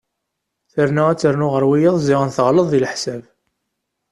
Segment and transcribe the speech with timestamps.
[0.73, 3.23] Tenwa ad ternu ɣer wiyaḍ ziɣen teɣleḍ deg leḥsab.